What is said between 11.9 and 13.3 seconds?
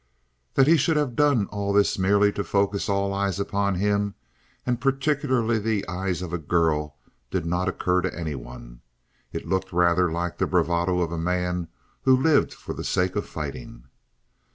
who lived for the sake of